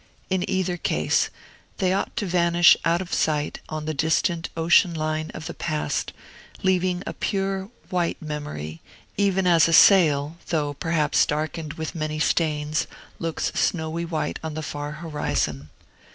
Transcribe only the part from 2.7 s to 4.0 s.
out of sight on the